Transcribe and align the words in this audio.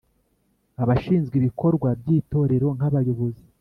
abashinzwe 0.83 1.35
ibikorwa 1.37 1.89
by 1.99 2.07
Itorero 2.19 2.67
nk 2.77 2.83
abayobozi 2.87 3.43